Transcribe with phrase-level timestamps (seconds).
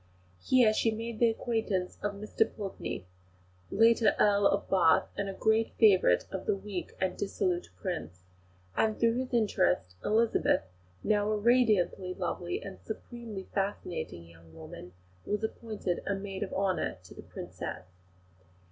[0.41, 3.05] Here she made the acquaintance of Mr Pulteney,
[3.69, 8.23] later Earl of Bath, a great favourite of the weak and dissolute Prince;
[8.75, 10.63] and through his interest, Elizabeth,
[11.03, 14.93] now a radiantly lovely and supremely fascinating young woman,
[15.23, 17.85] was appointed a maid of honour to the Princess.